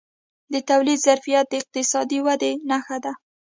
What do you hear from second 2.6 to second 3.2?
نښه ده.